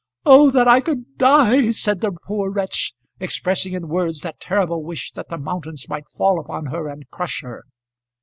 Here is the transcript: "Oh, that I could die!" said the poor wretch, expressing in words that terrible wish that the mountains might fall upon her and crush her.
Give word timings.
"Oh, 0.25 0.49
that 0.49 0.67
I 0.67 0.81
could 0.81 1.19
die!" 1.19 1.69
said 1.69 2.01
the 2.01 2.11
poor 2.25 2.49
wretch, 2.49 2.95
expressing 3.19 3.73
in 3.73 3.87
words 3.87 4.21
that 4.21 4.39
terrible 4.39 4.81
wish 4.81 5.11
that 5.11 5.29
the 5.29 5.37
mountains 5.37 5.87
might 5.89 6.09
fall 6.09 6.39
upon 6.39 6.65
her 6.73 6.87
and 6.89 7.07
crush 7.11 7.43
her. 7.43 7.65